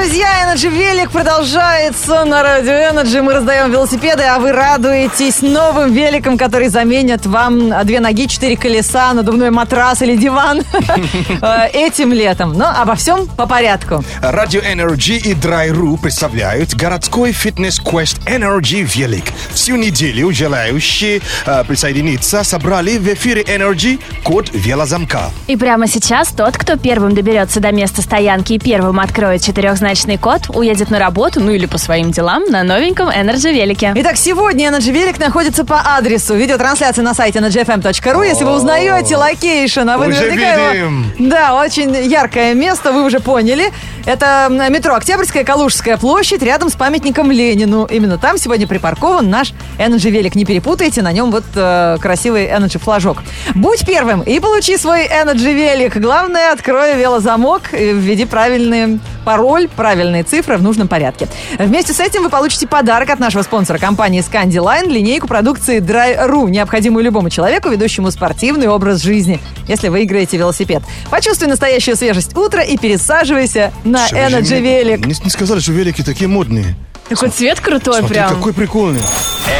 [0.00, 3.20] Друзья, Energy Велик продолжается на радио Energy.
[3.20, 9.12] Мы раздаем велосипеды, а вы радуетесь новым великом, который заменят вам две ноги, четыре колеса,
[9.12, 10.62] надувной матрас или диван
[11.42, 12.52] э, этим летом.
[12.52, 14.04] Но обо всем по порядку.
[14.22, 19.24] Радио Energy и Dry.ru представляют городской фитнес-квест Energy Велик.
[19.50, 25.30] Всю неделю желающие э, присоединиться собрали в эфире Energy код велозамка.
[25.48, 29.87] И прямо сейчас тот, кто первым доберется до места стоянки и первым откроет четырехзначный
[30.20, 33.92] код, уедет на работу, ну или по своим делам, на новеньком Energy велике.
[33.96, 38.26] Итак, сегодня Energy Велик находится по адресу видеотрансляции на сайте energyfm.ru.
[38.26, 41.12] Если вы узнаете location, а вы Уже наверняка его- видим.
[41.30, 43.72] Да, очень яркое место, вы уже поняли.
[44.04, 47.86] Это метро Октябрьская, Калужская площадь, рядом с памятником Ленину.
[47.86, 50.34] Именно там сегодня припаркован наш Energy Велик.
[50.34, 53.22] Не перепутайте, на нем вот э, красивый Energy флажок.
[53.54, 55.96] Будь первым и получи свой Energy Велик.
[55.96, 61.28] Главное, открой велозамок, и введи правильный пароль, правильные цифры в нужном порядке.
[61.56, 67.04] Вместе с этим вы получите подарок от нашего спонсора компании Scandiline, линейку продукции Dry.ru, необходимую
[67.04, 70.82] любому человеку, ведущему спортивный образ жизни, если вы играете велосипед.
[71.10, 75.06] Почувствуй настоящую свежесть утра и пересаживайся на Что, Energy мне Велик.
[75.06, 76.74] Не, не сказали, что велики такие модные.
[77.08, 78.34] Такой цвет крутой Смотри, прям.
[78.34, 79.02] какой прикольный.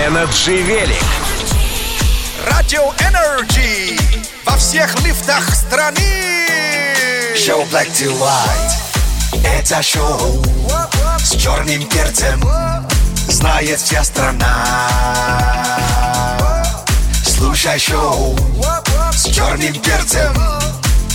[0.08, 1.04] Energy Велик.
[2.50, 4.00] Радио Energy
[4.44, 6.00] во всех лифтах страны.
[7.36, 8.87] Шоу Black to White.
[9.44, 10.42] Это шоу
[11.18, 12.42] с черным перцем.
[13.28, 14.66] Знает вся страна.
[17.24, 18.36] Слушай шоу
[19.12, 20.34] с черным перцем.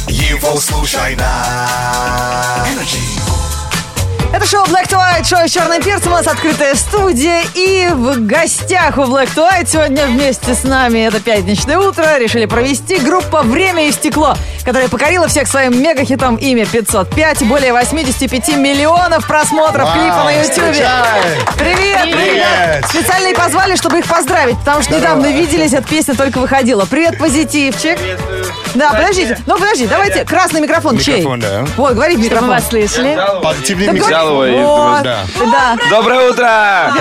[0.07, 3.32] Его слушай на Energy.
[4.33, 6.11] Это шоу Black to White, шоу с черным перцем.
[6.11, 7.43] У нас открытая студия.
[7.53, 12.47] И в гостях у Black to White сегодня вместе с нами, это пятничное утро, решили
[12.47, 14.35] провести группа «Время и стекло»,
[14.65, 17.45] которая покорила всех своим мегахитом «Имя 505».
[17.45, 20.71] Более 85 миллионов просмотров Вау, клипа на Ютубе.
[20.71, 21.21] встречай!
[21.59, 22.15] Привет, привет!
[22.15, 22.85] Привет!
[22.89, 26.85] Специально и позвали, чтобы их поздравить, потому что недавно виделись, эта песня только выходила.
[26.85, 27.99] Привет, позитивчик.
[28.75, 29.37] Да, подождите.
[29.45, 30.25] Ну, подожди, давайте.
[30.25, 31.17] Красный микрофон, чей?
[31.19, 31.65] Микрофон, да.
[31.77, 32.49] Вот, говори в Мы микрофон.
[32.49, 33.17] вас слышали.
[33.41, 34.07] Позитивный микс.
[34.07, 34.53] говори.
[34.55, 35.19] Вот, Да.
[35.39, 35.77] да.
[35.89, 36.93] Доброе утро!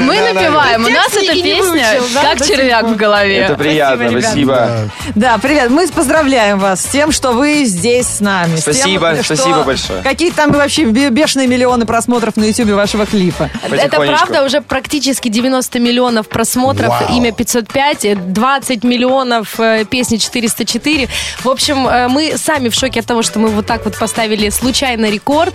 [0.00, 0.84] Мы напеваем.
[0.84, 3.38] У нас эта и песня как червяк в голове.
[3.38, 4.90] Это приятно, спасибо.
[5.14, 5.70] Да, привет.
[5.70, 8.56] Мы поздравляем вас с тем, что вы здесь с нами.
[8.56, 10.02] Спасибо, спасибо большое.
[10.02, 13.50] Какие там вообще бе- бешеные миллионы просмотров на ютубе вашего клипа.
[13.70, 16.88] Это правда уже практически 90 миллионов просмотров.
[16.88, 16.98] Вау.
[17.20, 21.06] Имя 505, э, 20 миллионов э, песни 404.
[21.44, 24.48] В общем, э, мы сами в шоке от того, что мы вот так вот поставили
[24.48, 25.52] случайно рекорд.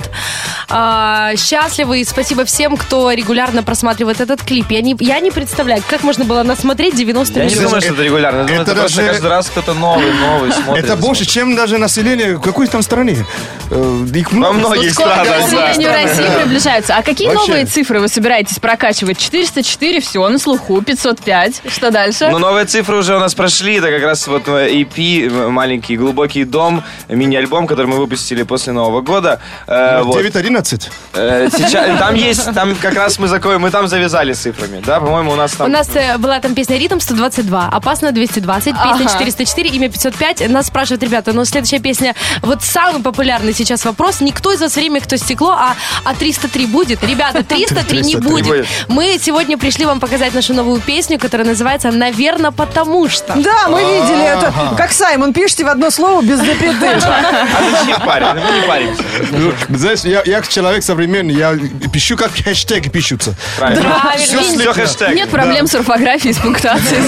[0.70, 4.68] А, Счастливы и спасибо всем, кто регулярно просматривает этот клип.
[4.70, 7.70] Я не, я не представляю, как можно было насмотреть 90 Я не миллионов.
[7.70, 8.38] думаю, что это регулярно.
[8.42, 10.86] Я думаю, Это это просто даже- каждый раз кто-то новый, новый смотрит.
[10.86, 13.26] Это больше, чем даже население какой там страны.
[13.72, 14.53] Э, Их Во много.
[14.59, 15.59] многих Скоро к странах, да.
[15.72, 16.96] населению России приближаются.
[16.96, 17.47] А какие Вообще.
[17.47, 19.18] новые цифры вы собираетесь прокачивать?
[19.18, 21.55] 404, все, на слуху, 505.
[21.68, 22.30] Что дальше?
[22.32, 23.76] Ну, новые цифры уже у нас прошли.
[23.76, 28.74] Это как раз вот э, EP, э, маленький глубокий дом, мини-альбом, который мы выпустили после
[28.74, 29.40] Нового года.
[29.68, 30.18] Э, вот.
[30.18, 30.90] 9-11.
[31.14, 35.00] Э, сейчас, там есть, там как раз мы закроем, мы там завязали с цифрами, да,
[35.00, 35.68] по-моему, у нас там...
[35.68, 39.10] У нас э, была там песня «Ритм» 122, «Опасно» 220, песня Ага.
[39.10, 40.50] 404, имя 505.
[40.50, 44.76] Нас спрашивают, ребята, ну следующая песня, вот самый популярный сейчас вопрос, не кто из вас
[44.76, 47.04] время, кто стекло, а, а 303 будет?
[47.04, 48.48] Ребята, 303 не 303 будет.
[48.48, 48.68] будет.
[48.88, 53.34] Мы сегодня пришли вам показать нашу новую песню, которая называется «Наверно, потому что».
[53.36, 54.54] Да, мы видели это.
[54.78, 57.04] Как Саймон, пишите в одно слово без запятых.
[57.06, 59.04] А не парень, мы не паримся.
[59.32, 61.58] Ну, Знаешь, я, я человек современный, я
[61.92, 63.36] пишу, как хэштеги пишутся.
[63.58, 64.14] Правильно.
[64.18, 65.16] Все Все хэштег.
[65.16, 67.02] Нет проблем с орфографией, с пунктуацией.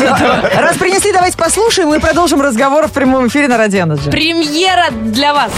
[0.59, 3.78] Раз принесли, давайте послушаем и продолжим разговор в прямом эфире на Радио.
[4.09, 5.52] Премьера для вас.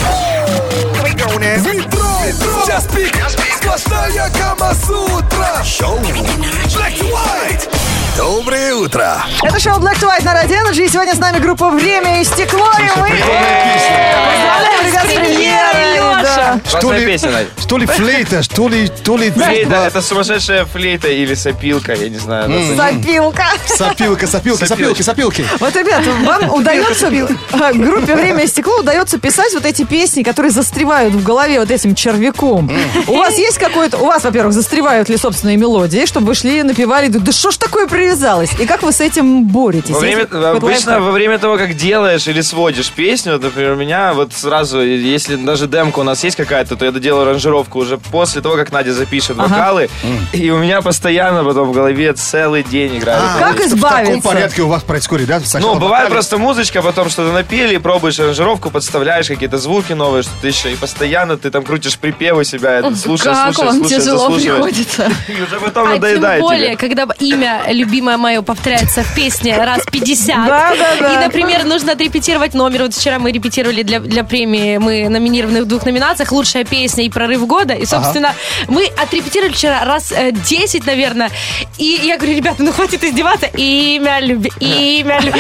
[2.30, 3.16] Метро, час пик,
[3.58, 5.64] сплошная Камасутра.
[5.64, 7.89] Шоу Black to White.
[8.20, 9.24] Доброе утро.
[9.42, 10.84] Это шоу Black to White на Радио Energy.
[10.84, 12.70] И сегодня с нами группа «Время и стекло».
[12.78, 16.24] И мы поздравляем, ребят, с премьерой.
[16.24, 16.60] да.
[16.66, 17.50] Что ли, песня, Надя?
[17.68, 18.90] То ли флейта, то ли...
[19.04, 22.52] То ли Флейта, это сумасшедшая флейта или сопилка, я не знаю.
[22.76, 23.46] Сопилка.
[23.66, 25.46] Сопилка, сопилки, сопилки, сопилки.
[25.60, 27.12] Вот, ребят, вам удается,
[27.52, 31.72] а, группе «Время и стекло» удается писать вот эти песни, которые застревают в голове вот
[31.72, 32.72] этим червяком.
[33.08, 33.98] У вас есть какой-то...
[33.98, 37.88] У вас, во-первых, застревают ли собственные мелодии, чтобы вы шли, напевали, да что ж такое
[37.88, 38.52] привязалось?
[38.60, 39.92] И как вы с этим боретесь?
[39.92, 44.34] Во время, обычно во время того, как делаешь или сводишь песню, например, у меня вот
[44.34, 48.56] сразу, если даже демка у нас есть какая-то, то я доделаю аранжировку уже после того,
[48.56, 49.90] как Надя запишет вокалы,
[50.34, 53.22] и у меня постоянно потом в голове целый день играет.
[53.22, 54.30] А, Как В таком избавиться?
[54.30, 55.40] порядке у вас происходит, да?
[55.40, 56.14] Сначала Ну, бывает вокали.
[56.14, 61.38] просто музычка, потом что-то напели, пробуешь аранжировку, подставляешь какие-то звуки новые, что-то еще, и постоянно
[61.38, 65.12] ты там крутишь припевы себя, это слушаешь, Как слушаешь, вам слушаешь, тяжело приходится.
[65.28, 66.78] И уже потом А тем надоедает более, тебе.
[66.78, 70.28] когда имя любимое мое повторяется в песне раз 50.
[70.48, 71.14] Да, да, да.
[71.14, 72.84] И, например, нужно отрепетировать номер.
[72.84, 77.10] Вот вчера мы репетировали для, для премии, мы номинированы в двух номинациях «Лучшая песня» и
[77.10, 77.74] «Прорыв года».
[77.74, 78.34] И, собственно,
[78.68, 81.30] мы отрепетировали вчера раз э, 10, наверное.
[81.78, 83.48] И я говорю, ребята, ну хватит издеваться.
[83.56, 85.40] Имя люби, имя люби.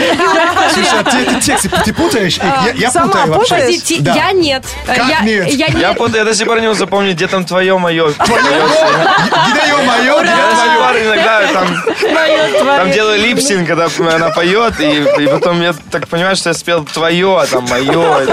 [0.74, 2.38] Слушай, а ты, ты тексты ты путаешь?
[2.38, 2.44] их?
[2.44, 4.00] Я, я сама путаю вообще.
[4.00, 4.14] Да.
[4.14, 4.64] я нет.
[4.86, 5.48] Как я, нет?
[5.50, 5.98] Я, Я, нет.
[5.98, 8.10] путаю, я до сих пор не могу запомнить, где там твое, мое.
[8.10, 10.80] Где ее мое, где Я до сих твое?
[10.80, 16.36] пор иногда там, там делаю липсинг, когда она поет, и, и потом я так понимаю,
[16.36, 18.26] что я спел твое, а там мое.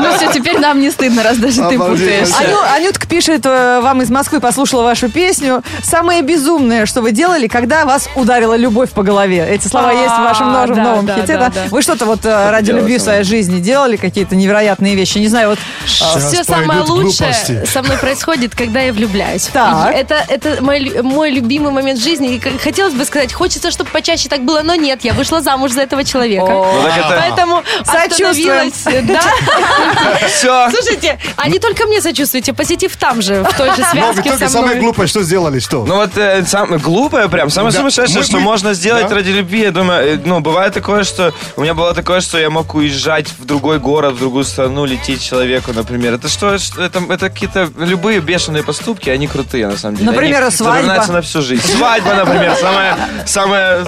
[0.00, 2.28] Ну все, теперь нам не стыдно, раз даже ты путаешь.
[2.38, 5.62] Аню- Анютка пишет э, вам из Москвы, послушала вашу песню.
[5.82, 9.46] Самое безумное, что вы делали, когда вас ударила любовь по голове.
[9.48, 11.36] Эти слова А, есть в вашем новом, да, новом да, хите.
[11.36, 11.52] да.
[11.70, 15.18] Вы что-то вот э, ради любви в своей жизни делали, какие-то невероятные вещи?
[15.18, 17.64] Не знаю, вот Сейчас Все самое лучшее глупости.
[17.72, 19.48] со мной происходит, когда я влюбляюсь.
[19.52, 19.94] Так.
[19.94, 22.34] Это, это мой, лю- мой любимый момент жизни.
[22.34, 25.82] И хотелось бы сказать, хочется, чтобы почаще так было, но нет, я вышла замуж за
[25.82, 26.46] этого человека.
[26.46, 26.74] Ну,
[27.20, 28.84] Поэтому остановилась.
[28.84, 29.20] Да.
[30.28, 30.70] Все.
[30.70, 34.48] Слушайте, а не только мне сочувствуйте, посетив там же, в той же в связке со
[34.48, 34.84] самое мной.
[34.84, 35.84] глупое, что сделали, что?
[35.84, 37.78] Ну вот э, сам, глупое прям, самое Да.
[37.78, 39.14] сумасшедшее, Мы- что мы- можно сделать Да.
[39.14, 39.60] ради любви.
[39.62, 41.32] Я думаю, э, ну, бывает такое, что...
[41.56, 45.22] У меня было такое, что я мог уезжать в другой город, в другую страну, лететь
[45.22, 46.14] человеку, например.
[46.14, 46.54] Это что?
[46.54, 50.10] Это, это какие-то любые бешеные поступки, они крутые, на самом деле.
[50.10, 51.06] Например, они свадьба.
[51.08, 51.62] на всю жизнь.
[51.76, 52.96] Свадьба, например, самое,
[53.26, 53.84] самое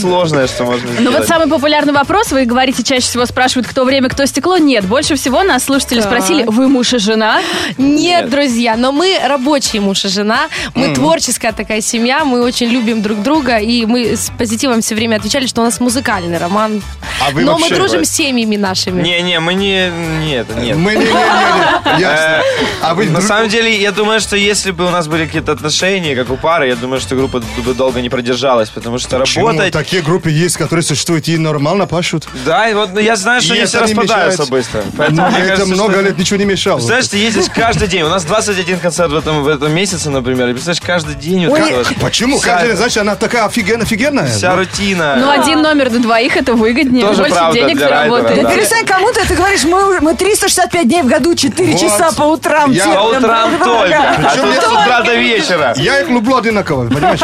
[0.00, 1.00] сложное, что можно сделать.
[1.00, 4.56] Ну вот самый популярный вопрос, вы говорите, чаще всего спрашивают, кто время, кто стекло.
[4.58, 7.40] Нет, больше всего нас слушатели спросили, вы муж и жена?
[7.76, 13.02] Нет, друзья, но мы рабочие муж и жена, мы творческая такая семья, мы очень любим
[13.02, 16.82] друг друга, и мы с позитивом все время отвечали, что у нас музыкальный роман.
[17.20, 19.02] А вы но мы дружим с семьями нашими.
[19.02, 19.90] Не-не, мы не...
[20.24, 20.76] Нет, нет.
[20.76, 22.00] Мы не, не, не, не.
[22.00, 22.42] Ясно.
[22.80, 25.52] А вы На друг- самом деле, я думаю, что если бы у нас были какие-то
[25.52, 29.48] отношения, как у пары, я думаю, что группа бы долго не продержалась, потому что Почему?
[29.48, 29.72] работать...
[29.72, 32.26] Такие группы есть, которые существуют и нормально пашут.
[32.46, 34.50] Да, и вот ну, я знаю, что И они все не распадаются мешает.
[34.50, 34.82] быстро.
[34.96, 36.80] Поэтому Но мне кажется, много что- лет ничего не мешало.
[36.80, 38.02] Знаешь, ты ездишь каждый день.
[38.02, 40.48] У нас 21 концерт в этом, в этом месяце, например.
[40.48, 41.86] И представляешь, каждый день вот Ой, вот.
[42.00, 42.38] Почему?
[42.38, 44.26] Вся- Каждый, знаешь, она такая офигенно, офигенная.
[44.26, 45.16] Вся рутина.
[45.20, 48.42] Ну, один номер на двоих это выгоднее, Тоже больше правда денег для райдера, заработаете.
[48.42, 48.54] Да Да.
[48.54, 51.80] перестань кому-то, ты говоришь, мы, мы 365 дней в году, 4 Вот.
[51.80, 52.70] часа по утрам.
[52.72, 52.84] Я-.
[52.86, 53.98] По утрам только.
[53.98, 55.74] А Причем я- с утра до вечера.
[55.76, 57.20] Я их люблю одинаково, понимаешь?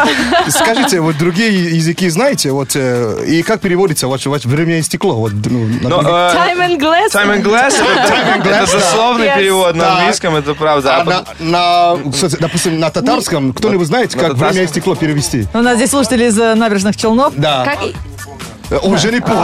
[0.48, 5.14] Скажите, вот другие языки знаете, вот, э, и как переводится ваше, ваше время и стекло?
[5.14, 7.10] Вот, ну, э, Time and Glass.
[7.12, 7.74] Time and Glass,
[8.24, 10.96] это, дословный перевод на английском, это правда.
[10.96, 11.96] А А на,
[12.40, 15.46] допустим, на татарском, кто-нибудь знает, на как время и стекло перевести?
[15.52, 17.34] У нас здесь слушатели из э, набережных Челнов.
[17.36, 17.64] Да.
[18.70, 19.38] Э, Уже не помню.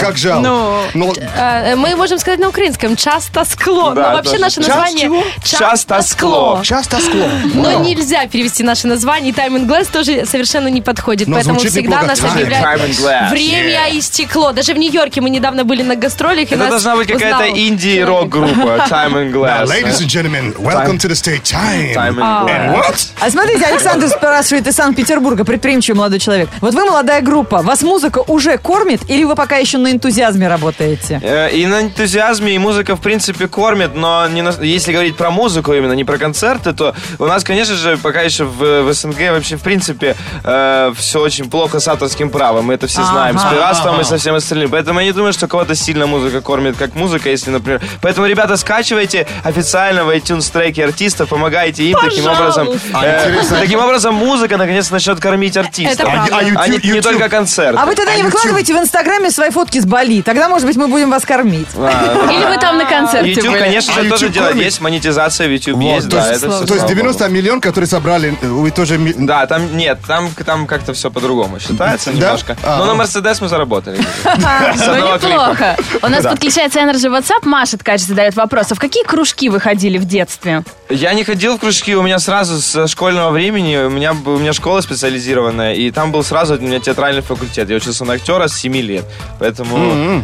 [0.00, 0.40] Как, жаль.
[0.40, 0.80] Ну.
[0.94, 3.92] Но э, мы можем сказать на украинском часто скло.
[3.92, 4.42] Да, но вообще тоже.
[4.42, 5.22] наше Час название чего?
[5.44, 6.60] Часто скло.
[6.64, 7.28] часто скло.
[7.54, 9.32] Но нельзя перевести наше название.
[9.32, 11.28] Time and Glass тоже совершенно не подходит.
[11.28, 12.06] Но поэтому звучит всегда неплохо.
[12.06, 13.30] нас Time, объявляют time and glass.
[13.30, 14.52] время и стекло.
[14.52, 16.50] Даже в Нью-Йорке мы недавно были на гастролях.
[16.50, 18.86] и Это нас должна быть какая-то узнал инди-рок-группа.
[18.90, 19.66] Time and Glass.
[19.68, 21.42] Ladies and gentlemen, welcome to the stage.
[21.42, 21.94] Time.
[21.94, 23.08] Time and what?
[23.20, 26.48] А смотрите, Александр спрашивает из Санкт-Петербурга, предприимчивый молодой человек.
[26.60, 31.20] Вот вы молодая группа, вас музыка уже кормит или вы пока еще на энтузиазме работаете?
[31.22, 35.30] Э, И на энтузиазме, и музыка, в принципе, кормит, но не на- если говорить про
[35.30, 39.30] музыку именно, не про концерты, то у нас, конечно же, пока еще в, в СНГ
[39.30, 42.66] вообще, в принципе, все очень плохо с авторским правом.
[42.66, 43.38] Мы это все знаем.
[43.38, 43.54] С Ага.
[43.54, 44.70] пиратством и со всем остальным.
[44.70, 47.80] Поэтому я не думаю, что кого-то сильно музыка кормит, как музыка, если, например...
[48.00, 52.68] Поэтому, ребята, скачивайте официально в iTunes треки артистов, помогайте им таким образом.
[52.92, 53.56] А, э, интересно.
[53.60, 56.00] таким образом, музыка наконец начнет кормить артистов.
[56.00, 56.36] Это А, правда.
[56.36, 57.76] а А не, YouTube, не YouTube- только концерт.
[57.78, 60.22] А вы тогда не А выкладывайте в Инстаграме свои фотки с Бали.
[60.22, 61.68] Тогда, может быть, мы будем вас кормить.
[61.76, 63.58] А, Или вы там на концерте YouTube, были?
[63.58, 64.56] конечно А же, тоже YouTube делает.
[64.56, 66.66] Есть монетизация в YouTube, Вот, есть, то да, есть- это.
[66.66, 68.98] То есть 90 миллион, которые собрали, э, вы тоже...
[69.16, 72.56] Да, там нет, там, там как-то все по-другому считается немножко.
[72.62, 72.78] А.
[72.78, 73.98] Но на Мерседес мы заработали.
[74.24, 75.76] С Ну, неплохо.
[76.02, 77.44] У нас подключается Energy WhatsApp.
[77.46, 78.70] Маша ткач задает вопрос.
[78.70, 80.62] А в какие кружки вы ходили в детстве?
[80.88, 84.52] Я не ходил в кружки, у меня сразу с школьного времени, у меня, у меня
[84.52, 87.68] школа специализированная, и там был сразу у меня театральный факультет.
[87.70, 89.04] Я учился на актера с 7 лет,
[89.38, 89.76] поэтому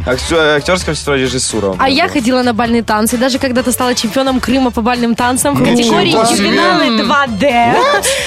[0.07, 1.69] актер- актерская все режиссура.
[1.69, 3.17] у меня А я ходила на бальные танцы.
[3.17, 7.77] Даже когда-то стала чемпионом Крыма по бальным танцам в категории ювеналы 2D.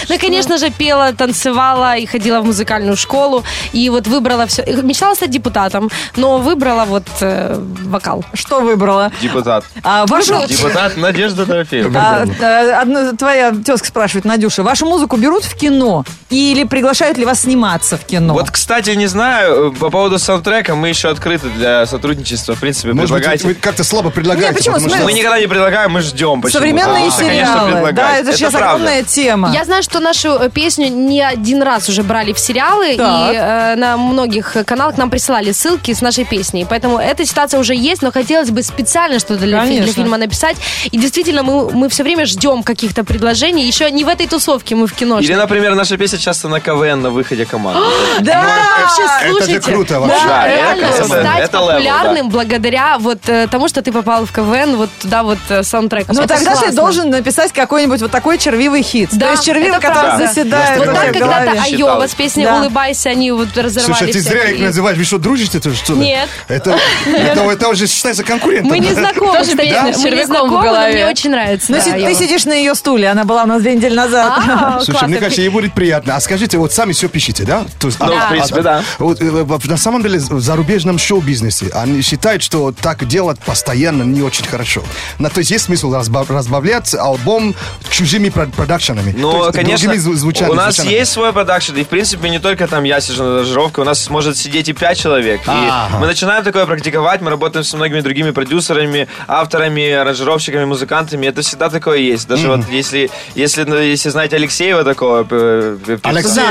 [0.10, 3.44] Ну, конечно же, пела, танцевала и ходила в музыкальную школу.
[3.74, 4.64] И вот выбрала все.
[4.84, 8.26] Мечтала стать депутатом, но выбрала вот э, вокал.
[8.34, 9.12] Что выбрала?
[9.22, 9.66] Депутат.
[9.84, 10.06] А.
[10.48, 11.92] Депутат Надежда Дорофеева.
[12.00, 16.04] А, а, одна- твоя тезка спрашивает, Надюша, вашу музыку берут в кино?
[16.30, 18.34] Или приглашают ли вас сниматься в кино?
[18.34, 22.56] Вот, кстати, не знаю, по поводу саундтрека мы еще открыты для сотрудничества.
[22.56, 23.48] В принципе, Может быть, предлагайте.
[23.48, 24.50] вы как-то слабо предлагаете.
[24.52, 24.76] Не, почему?
[24.76, 26.42] потому что- Мы никогда не предлагаем, мы ждем.
[26.42, 26.58] почему-то.
[26.60, 27.72] Современные конечно, сериалы.
[27.72, 27.96] предлагать.
[27.96, 28.70] Да, это, сейчас правда.
[28.72, 29.52] огромная тема.
[29.54, 33.32] Я знаю, что нашу э, песню не один раз уже брали в сериалы, Так.
[33.34, 36.66] и э, на многих каналах нам присылали ссылки с нашей песней.
[36.70, 39.94] Поэтому эта ситуация уже есть, но хотелось бы специально что-то для, фи- для Конечно.
[40.04, 40.58] фильма написать.
[40.92, 43.66] И действительно, мы, мы все время ждем каких-то предложений.
[43.66, 45.20] Еще не в этой тусовке, мы в кино.
[45.20, 47.80] Или, например, наша песня часто на КВН на выходе команды.
[48.22, 48.44] Да!
[48.82, 50.28] Вообще, Это слушайте, круто вообще.
[50.28, 54.32] Да, реально это- стать это level, популярным благодаря вот э, тому, что ты попал в
[54.32, 56.16] КВН, вот туда вот э, саундтреком.
[56.16, 56.76] Ну Это тогда ты классно.
[56.76, 59.10] должен написать какой-нибудь вот такой червивый хит.
[59.14, 60.28] Да, То есть червивый, это который правда.
[60.28, 61.62] заседает Вот так когда-то.
[61.64, 62.60] Айова с песней Да.
[62.62, 64.98] «Улыбайся», они вот разорвали Слушай, ты зря их называешь.
[64.98, 65.60] Вы что, дружите?
[65.60, 66.00] то что ли?
[66.00, 66.30] Нет.
[66.48, 68.70] Это, это, это уже считается конкурентом.
[68.70, 71.72] Мы не знакомы, Тоже кстати, с мы не знакомы, но мне очень нравится.
[71.72, 74.34] Ну, да, си- ты сидишь на ее стуле, она была у нас две недели назад.
[74.48, 75.08] А, Слушай, классно.
[75.10, 76.16] мне кажется, ей будет приятно.
[76.16, 77.66] А скажите, вот сами все пишете, да?
[77.80, 78.84] То есть, Ну, а- в принципе, а- да.
[79.00, 84.22] Вот, э, на самом деле, в зарубежном шоу-бизнесе они считают, что так делать постоянно не
[84.22, 84.84] очень хорошо.
[85.18, 87.56] На- то есть есть смысл разбав- разбавлять альбом
[87.90, 89.14] чужими прод- продакшенами.
[89.18, 91.00] Ну, есть конечно, звучаниями, у нас звучаниями.
[91.00, 94.10] есть свой продакшн, и, в принципе, не только там я сижу на стажировке, у нас
[94.10, 95.42] может сидеть и пять человек.
[95.48, 95.52] И
[96.00, 101.70] мы начинаем такое практиковать, мы работаем со многими другими продюсерами, авторами, аранжировщиками, музыкантами, это всегда
[101.70, 102.28] такое есть.
[102.28, 105.98] Даже вот если, если, ну, если знаете Алексеева такого, э, э.
[106.04, 106.42] Алексей,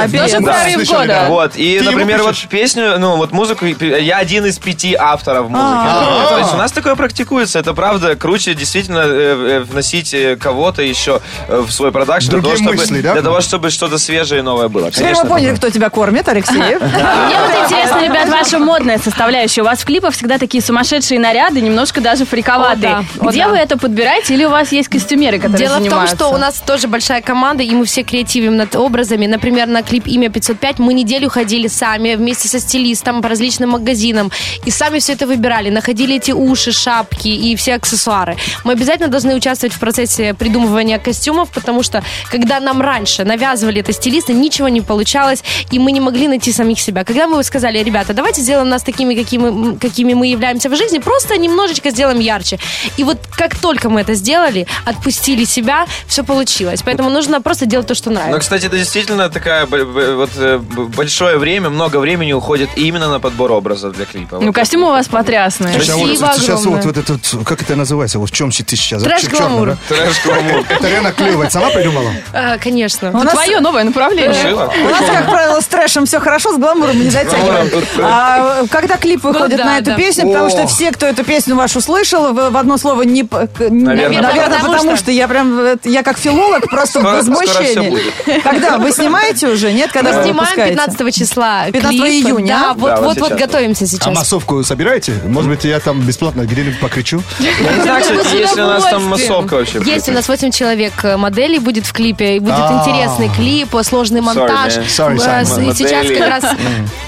[0.40, 1.28] Да, да.
[1.28, 2.48] Вот, и, Ты например, вот пишешь?
[2.78, 5.66] Песню, ну, вот музыку, я один из пяти авторов музыки.
[5.66, 6.26] А.
[6.30, 10.82] То есть у нас такое практикуется, это правда круче действительно э, э, вносить э, кого-то
[10.82, 13.12] еще э, в свой продакшн, для того, Другие чтобы, мысли, да?
[13.14, 14.90] для того, чтобы что-то свежее и новое было.
[14.90, 16.58] Теперь Конечно, мы поняли, кто тебя кормит, Алексеев.
[16.80, 19.62] Мне вот интересно, ребят, ваша модная составляющая.
[19.62, 22.96] У вас в клипах всегда такие сумасшедшие наряды, немножко даже фриковатые.
[22.96, 23.26] О, да.
[23.26, 23.48] О, Где да.
[23.48, 26.16] вы это подбираете или у вас есть костюмеры, которые Дело в том, занимаются?
[26.16, 29.26] что у нас тоже большая команда, и мы все креативим над образами.
[29.26, 34.30] Например, на клип «Имя 505» мы неделю ходили сами вместе со стилистом по различным магазинам.
[34.66, 35.70] И сами все это выбирали.
[35.70, 38.36] Находили эти уши, шапки и все аксессуары.
[38.64, 43.92] Мы обязательно должны участвовать в процессе придумывания костюмов, потому что когда нам раньше навязывали это
[43.92, 47.04] стилисты, ничего не получалось, и мы не могли найти самих себя.
[47.04, 51.38] Когда мы сказали, ребята, давайте сделаем нас такими, какими, какими мы являемся в жизни, просто
[51.38, 52.58] немножечко сделаем ярче.
[52.98, 56.82] И вот как только мы это сделали, отпустили себя, все получилось.
[56.84, 58.40] Поэтому нужно просто делать то, что нравится.
[58.40, 60.58] кстати, это действительно такая вот э,
[60.96, 64.38] большое время, много времени уходит именно на подбор образов для клипа.
[64.40, 64.54] Ну, Вот.
[64.54, 65.74] костюмы у вас потрясные.
[65.74, 66.82] Слушай, а вот Спасибо сейчас вот, огромное.
[66.84, 69.02] вот этот, как это называется, вот в чем ты сейчас?
[69.02, 69.76] Трэш-гламур.
[69.88, 70.64] Трэш-гламур.
[70.68, 71.48] Это реально клево.
[71.50, 72.10] Сама придумала?
[72.32, 73.10] А, конечно.
[73.10, 74.34] У нас- Твое новое направление.
[74.42, 74.72] Шила?
[74.84, 77.70] У нас, как правило, с трэшем все хорошо, с гламуром не дотягиваем.
[78.02, 79.96] А когда клип выходит да, на эту да.
[79.96, 80.50] песню, потому О.
[80.50, 83.22] что все, кто эту песню вашу слышал, в, одно слово не...
[83.58, 85.58] Наверное, наверное, потому потому что- что я прям...
[85.60, 88.40] э, Я как филолог просто в возмущении.
[88.42, 88.78] Когда?
[88.78, 89.72] Вы снимаете уже?
[89.72, 89.90] Нет?
[89.92, 90.76] Когда вы Снимаем выпускаете?
[90.76, 92.37] 15 числа 15 клип.
[92.38, 92.74] Июня, Да, а?
[92.74, 93.40] вот, Да, вот вот, вот сейчас.
[93.40, 94.14] готовимся А сейчас.
[94.16, 95.12] массовку собираете?
[95.26, 97.22] Может быть, я там бесплатно где-нибудь покричу?
[97.40, 99.80] Я не знаю, кстати, С есть ли у нас там массовка вообще.
[99.84, 102.80] Есть у нас 8 человек э, моделей будет в клипе, и будет А.
[102.82, 104.76] интересный клип, э, сложный монтаж.
[104.78, 105.70] Sorry, Э.
[105.70, 106.44] И сейчас как раз...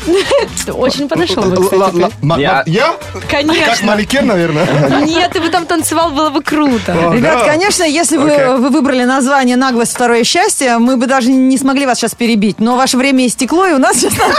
[0.74, 2.10] Очень подошел бы, кстати.
[2.40, 2.94] Я- Я?
[3.12, 3.86] Как Конечно.
[3.86, 4.66] манекен, наверное.
[5.04, 6.92] Нет, ты бы там танцевал, было бы круто.
[7.12, 8.46] Ребят, конечно, если Окей.
[8.46, 9.92] вы выбрали название «Наглость.
[9.94, 12.60] Второе счастье», мы бы даже не смогли вас сейчас перебить.
[12.60, 14.36] Но ваше время истекло, и у нас сейчас пора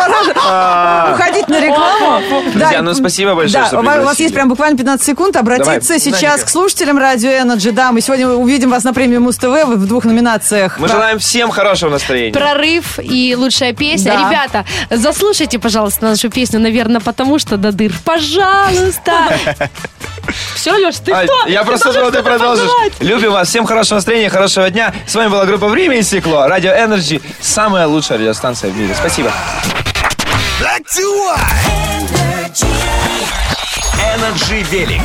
[1.13, 2.21] уходить на рекламу.
[2.53, 6.49] Друзья, ну, спасибо большое, что у вас- есть прям буквально 15 секунд обратиться сейчас к
[6.49, 7.71] слушателям Радио Energy.
[7.71, 10.77] Да, мы сегодня увидим вас на премии Муз-ТВ в двух номинациях.
[10.79, 12.33] Мы желаем всем хорошего настроения.
[12.33, 14.13] Прорыв и лучшая песня.
[14.13, 17.91] Ребята, заслушайте, пожалуйста, нашу песню, наверное, потому что до дыр.
[18.05, 19.37] Пожалуйста.
[20.55, 21.47] Все, Леш, ты Ай, кто?
[21.47, 22.65] Я просто жду, ты продолжишь.
[22.67, 22.93] пожелать.
[22.99, 23.47] Любим вас.
[23.49, 24.93] Всем хорошего настроения, хорошего дня.
[25.07, 26.47] С вами была группа «Время и стекло».
[26.47, 27.21] Радио Energy.
[27.41, 28.93] Самая лучшая радиостанция в мире.
[28.97, 29.31] Спасибо.
[30.61, 32.63] Black to white.
[34.13, 35.01] Energy Велик.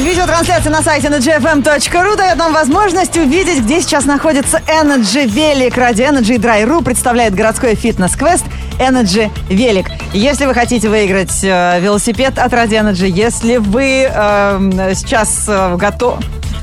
[0.00, 5.76] Видеотрансляция на сайте energyfm.ru дает нам возможность увидеть, где сейчас находится Energy Велик.
[5.76, 8.44] Ради Energy Dry.ru представляет городской фитнес-квест
[8.80, 9.86] Energy Велик.
[10.12, 16.20] Если вы хотите выиграть э, велосипед от Ради Energy, если вы э, сейчас э, готовы...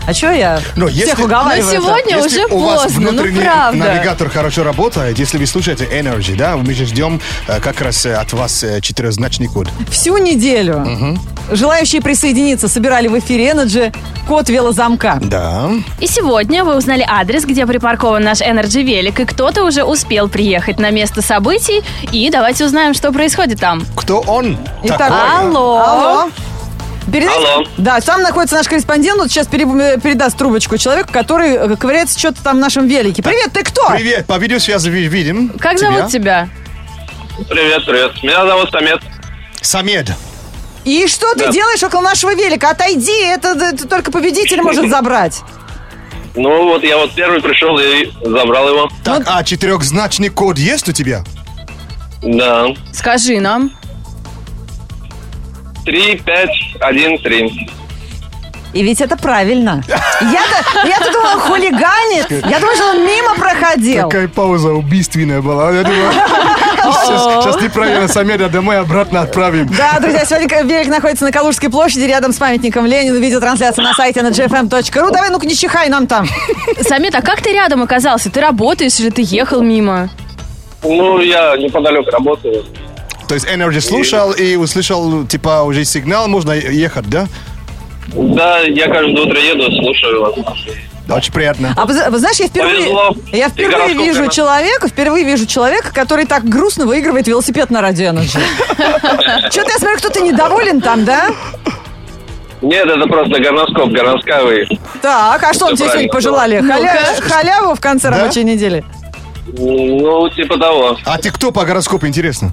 [0.08, 1.66] А что я Но всех если- уговариваю?
[1.66, 3.78] Но сегодня Если уже у вас поздно, ну внутренний правда.
[3.86, 8.14] навигатор хорошо работает, если вы слушаете Energy, да, мы же ждем э, как раз э,
[8.14, 9.68] от вас э, четырехзначный код.
[9.90, 11.18] Всю неделю
[11.52, 13.96] желающие присоединиться собирали в эфире Energy
[14.28, 15.20] код велозамка.
[15.22, 15.70] Да.
[16.00, 20.80] И сегодня вы узнали адрес, где припаркован наш Energy Велик, и кто-то уже успел приехать
[20.80, 21.84] на место событий.
[22.12, 23.84] И давайте узнаем, что происходит там.
[23.96, 24.58] Кто он?
[24.84, 25.18] Итак, такой?
[25.40, 25.78] Алло.
[25.80, 26.30] Алло.
[27.12, 27.64] Перед этим- Алло.
[27.78, 29.66] Да, там находится наш корреспондент, вот сейчас пере-
[30.00, 33.22] передаст трубочку человеку, который э, ковыряется что-то там в нашем велике.
[33.22, 33.90] Привет, ты кто?
[33.92, 35.50] Привет, по видеосвязи ви- видим.
[35.60, 36.50] Как зовут тебя?
[37.50, 38.24] Привет, привет.
[38.24, 39.02] Меня зовут Самет.
[39.62, 40.12] Самед.
[40.84, 41.52] И что ты Да.
[41.52, 42.70] делаешь около нашего велика?
[42.72, 45.42] Отойди, это, это только победитель может забрать.
[46.36, 48.90] Ну вот я вот первый пришел и забрал его.
[49.04, 51.24] Так, а четырехзначный код есть у тебя?
[52.22, 52.68] Да.
[52.94, 53.72] Скажи нам.
[55.86, 56.50] Три, пять,
[56.80, 57.52] один, три.
[58.74, 59.82] И ведь это правильно.
[59.88, 62.30] Я-то, я-то думала, хулиганит.
[62.30, 64.10] Я думала, что он мимо проходил.
[64.10, 65.72] Какая пауза убийственная была.
[65.72, 66.12] Я думаю,
[66.84, 69.70] сейчас, сейчас неправильно Самеда домой обратно отправим.
[69.78, 73.18] Да, друзья, сегодня велик находится на Калужской площади, рядом с памятником Ленину.
[73.20, 75.12] Видеотрансляция на сайте на gfm.ru.
[75.12, 76.28] Давай, ну-ка, не чихай нам там.
[76.82, 78.30] Самет, а как ты рядом оказался?
[78.30, 80.10] Ты работаешь или ты ехал мимо?
[80.84, 82.66] Ну, я неподалеку работаю.
[83.28, 87.28] То есть Energy слушал и услышал, типа, уже сигнал, можно ехать, да?
[88.14, 90.34] Да, я каждое утро еду, слушаю вас.
[91.10, 91.74] Очень приятно.
[91.78, 93.16] А вы, вы знаешь, я впервые, Повезло.
[93.32, 94.32] я И впервые вижу прямо.
[94.34, 98.40] человека, впервые вижу человека, который так грустно выигрывает велосипед на радио Energy.
[99.52, 101.28] Что-то я смотрю, кто-то недоволен там, да?
[102.62, 104.80] Нет, это просто горноскоп, горносковый.
[105.02, 106.58] Так, а что он Всё тебе сегодня пожелали?
[106.60, 108.84] Халя- Халяву в конце рабочей недели?
[109.48, 110.98] Ну, типа того.
[111.06, 112.52] А ты кто по гороскопу, интересно?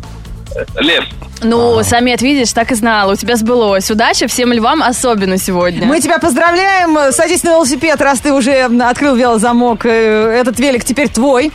[0.76, 1.04] Лев.
[1.42, 3.12] Ну, Самет, видишь, так и знала.
[3.12, 3.90] У тебя сбылось.
[3.90, 5.86] Удачи всем львам, особенно сегодня.
[5.86, 7.12] Мы тебя поздравляем.
[7.12, 9.84] Садись на велосипед, раз ты уже открыл велозамок.
[9.86, 11.50] Э, Этот велик теперь твой.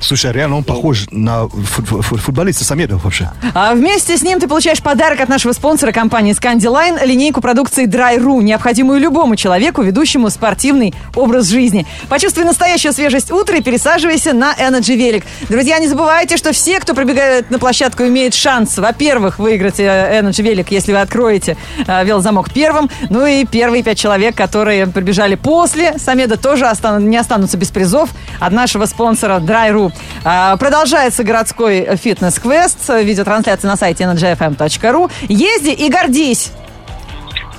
[0.00, 3.30] Слушай, реально он похож на фут- фут- футболиста Самедов вообще.
[3.54, 8.40] А вместе с ним ты получаешь подарок от нашего спонсора компании Scandiline, линейку продукции Dry.ru,
[8.42, 11.84] необходимую любому человеку, ведущему спортивный образ жизни.
[12.08, 15.24] Почувствуй настоящую свежесть утра и пересаживайся на Energy Велик.
[15.48, 20.42] Друзья, не забывайте, что все, кто прибегает на площадку, имеют шанс, во-первых, выиграть э, Energy
[20.42, 22.88] Велик, если вы откроете э, велозамок первым.
[23.10, 28.10] Ну и первые пять человек, которые прибежали после Самеда, тоже остан- не останутся без призов
[28.38, 29.87] от нашего спонсора Dry.ru.
[30.24, 32.78] А, Продолжается городской фитнес-квест.
[32.88, 35.10] Видеотрансляция на сайте energyfm.ru.
[35.28, 36.52] Езди и гордись.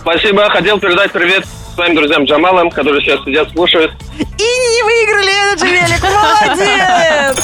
[0.02, 0.50] Спасибо.
[0.50, 3.92] Хотел передать привет своим друзьям Джамалам, которые сейчас сидят, слушают.
[4.18, 6.04] И не выиграли Energy Велик.
[6.04, 7.38] Молодец!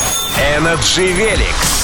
[0.57, 1.74] Energy Велик.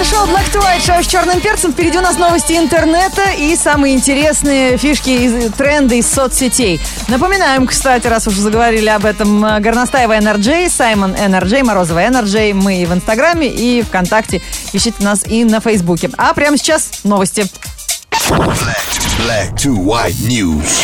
[0.00, 1.72] Это шоу Black to White, шоу с черным перцем.
[1.72, 6.80] Впереди у нас новости интернета и самые интересные фишки и тренды из соцсетей.
[7.08, 12.54] Напоминаем, кстати, раз уж заговорили об этом, э, Горностаева NRJ, Саймон NRJ, Морозова NRJ.
[12.54, 14.40] Мы и в Инстаграме, и ВКонтакте.
[14.72, 16.08] Ищите нас и на Фейсбуке.
[16.16, 17.46] А прямо сейчас новости.
[19.26, 20.80] Black to white news.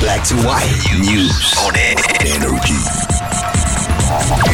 [0.00, 0.66] Black to white
[0.98, 1.76] news on
[2.24, 3.25] energy.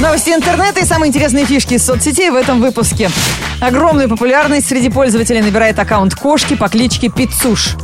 [0.00, 3.10] Новости интернета и самые интересные фишки из соцсетей в этом выпуске.
[3.60, 7.76] Огромную популярность среди пользователей набирает аккаунт кошки по кличке Пицуш.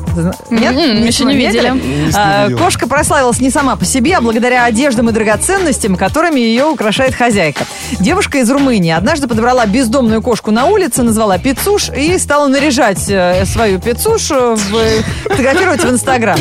[0.50, 0.74] Нет?
[0.74, 1.70] М-м, еще не видели.
[1.70, 2.48] Не А.
[2.56, 7.64] Кошка прославилась не сама по себе, а благодаря одеждам и драгоценностям, которыми ее украшает хозяйка.
[8.00, 13.44] Девушка из Румынии однажды подобрала бездомную кошку на улице, назвала Пицуш и стала наряжать э,
[13.46, 16.38] свою Пицуш, э, в- фотографировать в Инстаграм.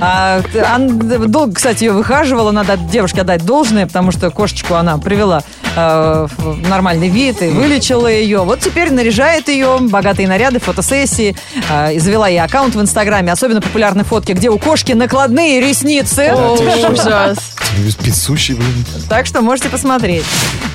[0.00, 0.40] А,
[1.26, 5.42] долго, кстати, ее выхаживала, надо девушке отдать должное, потому что кошечку она привела
[5.76, 8.40] э, в нормальный вид и вылечила ее.
[8.44, 11.36] Вот теперь наряжает ее, богатые наряды, фотосессии,
[11.70, 12.80] э, завела ей аккаунт в
[13.14, 13.32] Инстаграме.
[13.32, 16.32] Особенно популярны фотки, где у кошки накладные ресницы.
[16.90, 17.38] Ужас.
[18.02, 18.84] Пиццущий, блин.
[19.08, 20.24] Так что можете посмотреть.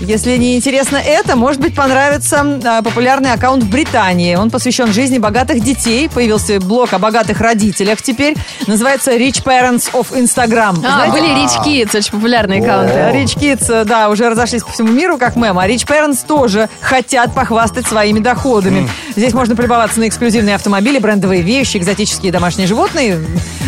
[0.01, 4.35] Если не интересно это, может быть, понравится а, популярный аккаунт в Британии.
[4.35, 6.09] Он посвящен жизни богатых детей.
[6.09, 8.35] Появился блог о богатых родителях теперь.
[8.67, 10.77] Называется Rich Parents of Instagram.
[10.85, 11.11] А, Знаете?
[11.11, 12.93] были Rich Kids, очень популярные аккаунты.
[12.93, 15.57] Rich Kids, э, да, уже разошлись по всему всему миру как мем.
[15.59, 18.89] А Rich Parents тоже хотят похвастать своими доходами.
[19.15, 23.19] Здесь можно полюбоваться на эксклюзивные автомобили, брендовые вещи, экзотические домашние животные,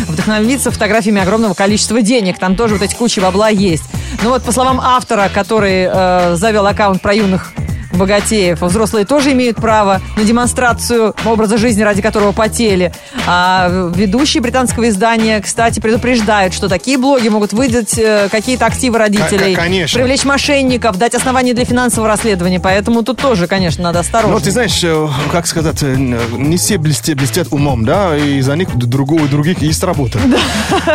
[0.06, 2.38] вдохновиться фотографиями огромного количества денег.
[2.38, 3.84] Там тоже вот эти кучи бабла есть.
[4.22, 7.52] Ну вот, по словам автора, который э, завел аккаунт про юных
[7.96, 8.60] богатеев.
[8.60, 12.92] Взрослые тоже имеют право на демонстрацию образа жизни, ради которого потели.
[13.26, 19.54] А ведущие британского издания, кстати, предупреждают, что такие блоги могут выдать э, какие-то активы родителей,
[19.54, 19.98] конечно.
[19.98, 22.60] привлечь мошенников, дать основания для финансового расследования.
[22.60, 24.34] Поэтому тут тоже, конечно, надо осторожно.
[24.34, 28.56] Ну, ты знаешь, э, как сказать, э, не все блестят, блестят умом, да, и за
[28.56, 30.18] них другого, других есть работа.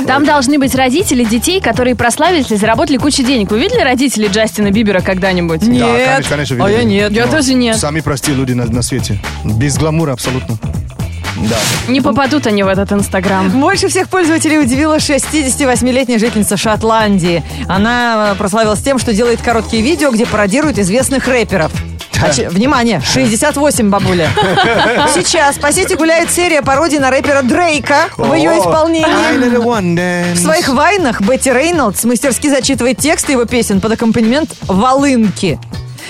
[0.06, 3.52] Там должны быть родители детей, которые прославились и заработали кучу денег.
[3.52, 5.62] Вы видели родителей Джастина Бибера когда-нибудь?
[5.64, 6.82] Нет, Да, конечно, конечно, а видели.
[6.82, 7.12] я нет.
[7.12, 7.78] Я тоже нет.
[7.78, 9.20] Сами простые люди на, на свете.
[9.44, 10.58] Без гламура абсолютно.
[11.50, 11.58] Да.
[11.88, 13.50] Не попадут они в этот инстаграм.
[13.50, 17.44] Больше всех пользователей удивила 68-летняя жительница Шотландии.
[17.68, 21.72] Она э, прославилась тем, что делает короткие видео, где пародирует известных рэперов.
[22.20, 24.30] А че- Внимание, 68 бабуля.
[25.14, 30.34] Сейчас по сети гуляет серия пародий на рэпера Дрейка в ее исполнении.
[30.34, 35.60] В своих вайнах Бетти Рейнольдс мастерски зачитывает тексты его песен под аккомпанемент волынки.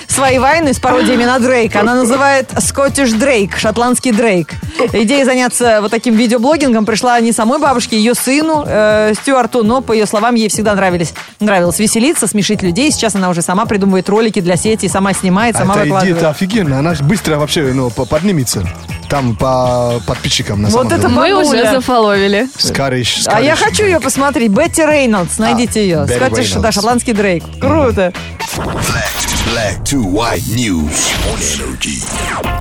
[0.07, 4.53] Свои вайны с пародиями на Дрейка она называет Scottish Дрейк, шотландский Дрейк.
[4.93, 9.91] Идея заняться вот таким видеоблогингом пришла не самой бабушке, ее сыну э, Стюарту, но, по
[9.93, 12.89] ее словам, ей всегда нравились, нравилось веселиться, смешить людей.
[12.91, 16.17] Сейчас она уже сама придумывает ролики для сети, сама снимает, сама А Эта выкладывает.
[16.17, 18.63] идея офигенно, она быстро вообще ну, по- поднимется.
[19.09, 21.13] Там по подписчикам на Вот самом это деле.
[21.21, 22.47] Мы уже зафоловили.
[22.57, 24.51] Скорейш, А я хочу ее посмотреть.
[24.51, 26.05] Бетти Рейнольдс, найдите ее.
[26.05, 27.43] Бетти Скотиш, да, шотландский Дрейк.
[27.61, 28.11] Круто.
[29.46, 32.02] Black to white news on energy.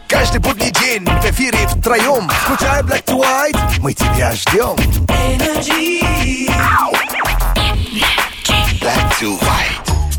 [0.08, 2.30] Каждый будний день в эфире втроем.
[2.30, 4.76] Включай Black to white, мы тебя ждем.
[8.80, 9.75] Black to white.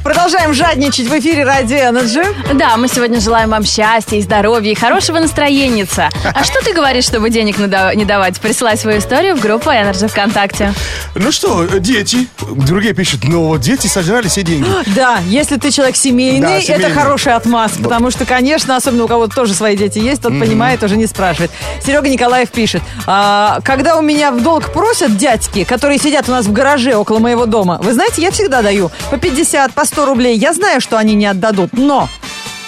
[0.08, 2.26] Продолжаем жадничать в эфире Радио Energy.
[2.54, 5.86] Да, мы сегодня желаем вам счастья и здоровья и хорошего настроения.
[6.34, 8.40] А что ты говоришь, чтобы денег не давать?
[8.40, 10.74] Присылай свою историю в группу Energy ВКонтакте.
[11.16, 12.30] Ну что, дети.
[12.56, 14.66] Другие пишут, но дети сожрали все деньги.
[14.96, 16.86] Да, если ты человек семейный, Да, семейный.
[16.86, 20.82] это хороший отмаз, потому что, конечно, особенно у кого-то тоже свои дети есть, тот понимает,
[20.84, 21.52] уже не спрашивает.
[21.86, 26.46] Серега Николаев пишет, «А, когда у меня в долг просят дядьки, которые сидят у нас
[26.46, 30.38] в гараже около моего дома, вы знаете, я всегда даю по 50, по 100 рублей.
[30.38, 32.10] Я знаю, что они не отдадут, но...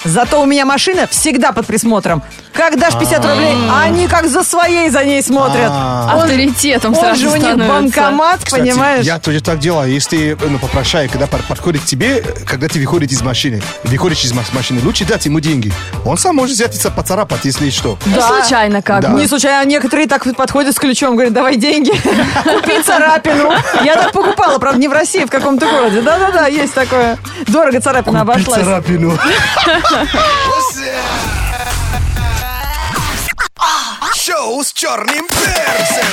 [0.06, 2.24] Зато у меня машина всегда под присмотром.
[2.54, 5.70] Как дашь 50 рублей, они как за своей за ней смотрят.
[5.72, 6.14] А.
[6.16, 7.74] Авторитетом Он сразу же у них становится.
[7.74, 9.06] банкомат, Кстати, понимаешь?
[9.06, 9.92] я тоже так делаю.
[9.92, 14.34] Если ну, попрошаю, когда под- подходит к тебе, когда ты выходишь из машины, выходишь из
[14.34, 15.72] ма- машины, лучше дать ему деньги.
[16.06, 17.98] Он сам может взять и поцарапать, если что.
[18.06, 19.10] Ну, случайно как Да.
[19.10, 19.20] бы.
[19.22, 21.92] Не случайно, а некоторые так вот подходят с ключом, говорят, давай деньги,
[22.44, 23.54] купи царапину.
[23.84, 26.02] Я так покупала, правда, не в России, в каком-то городе.
[26.02, 27.18] Да-да-да, есть такое.
[27.48, 28.64] Дорого царапина обошлась.
[28.64, 29.18] Царапину.
[34.15, 36.06] Шоу с черным перцем.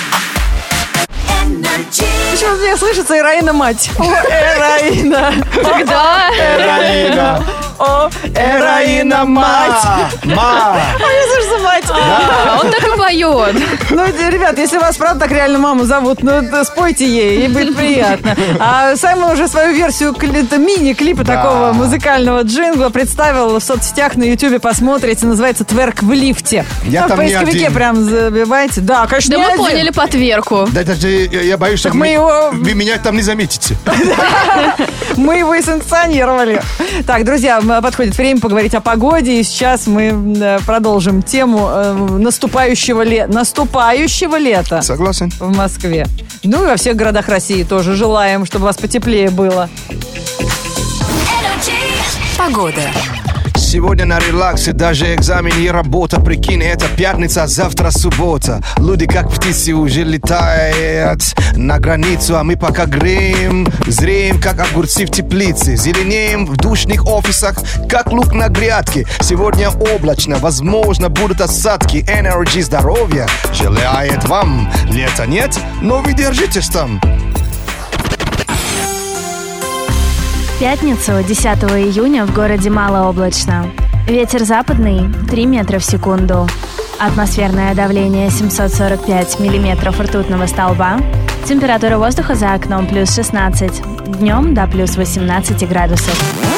[2.31, 3.91] Почему мне слышится Ираина мать?
[3.99, 5.33] О, Эраина.
[5.55, 6.31] Когда?
[6.31, 7.45] Эраина.
[7.79, 9.85] О, Эраина мать.
[10.25, 10.77] Ма.
[10.77, 11.85] А я слышу мать.
[11.91, 13.57] А он так и поет.
[13.91, 18.37] Ну, ребят, если вас правда так реально маму зовут, ну, спойте ей, ей будет приятно.
[18.59, 25.27] А Саймон уже свою версию мини-клипа такого музыкального джингла представил в соцсетях на Ютубе, посмотрите,
[25.27, 26.65] называется «Тверк в лифте».
[26.85, 28.81] Я Там в поисковике прям забивайте.
[28.81, 30.67] Да, конечно, Да мы поняли по тверку.
[30.73, 33.77] Да, даже я, боюсь, что мы его- вы меня там не заметите.
[35.17, 36.61] Мы его и санкционировали.
[37.07, 39.41] Так, друзья, подходит время поговорить о погоде.
[39.41, 45.31] И сейчас мы м, продолжим тему э, наступающего, ле- наступающего лета Согласен.
[45.39, 46.07] в Москве.
[46.43, 49.69] Ну и во всех городах России тоже желаем, чтобы у вас потеплее было.
[52.37, 52.83] Погода.
[53.77, 58.63] Сегодня на релаксе, даже экзамен и работа Прикинь, это пятница, а завтра суббота.
[58.79, 61.23] Люди как птицы уже летают
[61.55, 67.59] на границу А мы пока греем, зреем, как огурцы в теплице Зеленеем в душных офисах,
[67.87, 69.07] как лук на грядке.
[69.21, 71.99] Сегодня облачно, возможно будут осадки.
[72.09, 74.73] Energy здоровья желает вам.
[74.89, 76.99] Лета нет, но вы держитесь там
[80.59, 83.67] Пятницу, 10 июня, в городе малооблачно.
[84.07, 86.49] Ветер западный 3 метра в секунду.
[86.99, 90.99] Атмосферное давление 745 миллиметров ртутного столба.
[91.45, 93.83] Температура воздуха за окном плюс 16.
[94.19, 96.56] Днем до плюс 18 градусов.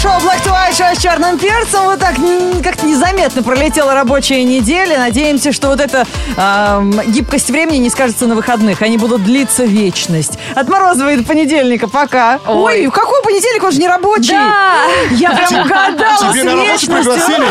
[0.00, 1.84] Шоу Black to White, шоу с черным перцем.
[1.84, 2.14] Вот так
[2.64, 4.96] как-то незаметно пролетела рабочая неделя.
[4.98, 6.06] Надеемся, что вот эта
[6.38, 8.80] ам, гибкость времени не скажется на выходных.
[8.80, 10.38] Они будут длиться вечность.
[10.54, 11.86] От Морозова и до понедельника.
[11.86, 12.40] Пока.
[12.46, 13.62] Ой, какой понедельник?
[13.62, 14.32] Он же не рабочий.
[14.32, 14.84] Да.
[15.12, 16.96] Я прям угадала Тебе с на работу вечностью.
[16.96, 17.46] пригласили?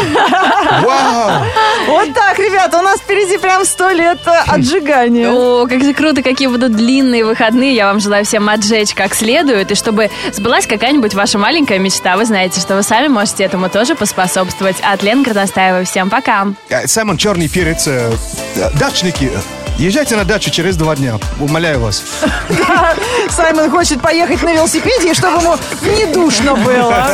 [0.83, 1.45] Вау!
[1.87, 5.29] Вот так, ребята, у нас впереди прям сто лет э, отжигания.
[5.31, 7.73] О, как же круто, какие будут длинные выходные.
[7.73, 9.71] Я вам желаю всем отжечь как следует.
[9.71, 12.17] И чтобы сбылась какая-нибудь ваша маленькая мечта.
[12.17, 14.77] Вы знаете, что вы сами можете этому тоже поспособствовать.
[14.81, 15.85] От Лены Горностаевой.
[15.85, 16.47] Всем пока.
[16.69, 17.87] Э, Саймон Черный Перец.
[17.87, 18.11] э,
[18.55, 19.31] э, Дачники,
[19.77, 21.17] езжайте на дачу через два дня.
[21.39, 22.03] Умоляю вас.
[23.29, 27.07] Саймон хочет поехать на велосипеде, и чтобы ему не душно было.